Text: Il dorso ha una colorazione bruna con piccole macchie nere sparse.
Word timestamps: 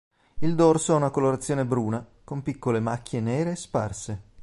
Il 0.39 0.55
dorso 0.55 0.93
ha 0.93 0.97
una 0.97 1.11
colorazione 1.11 1.63
bruna 1.63 2.03
con 2.23 2.41
piccole 2.41 2.79
macchie 2.79 3.19
nere 3.19 3.55
sparse. 3.55 4.21